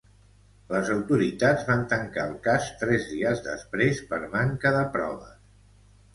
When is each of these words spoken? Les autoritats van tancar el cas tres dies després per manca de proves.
Les 0.69 0.87
autoritats 0.93 1.65
van 1.67 1.83
tancar 1.91 2.23
el 2.31 2.33
cas 2.47 2.71
tres 2.81 3.07
dies 3.11 3.45
després 3.49 4.03
per 4.09 4.21
manca 4.35 4.75
de 4.79 4.83
proves. 4.99 5.39